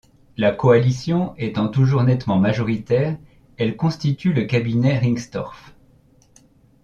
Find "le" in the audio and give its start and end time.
4.33-4.45